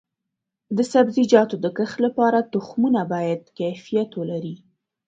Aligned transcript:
د 0.77 0.79
سبزیجاتو 0.91 1.55
د 1.63 1.65
کښت 1.77 1.97
لپاره 2.05 2.39
تخمونه 2.53 3.01
باید 3.13 3.41
کیفیت 3.59 4.09
ولري. 4.19 4.55